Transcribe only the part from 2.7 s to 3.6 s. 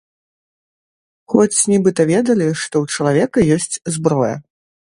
ў чалавека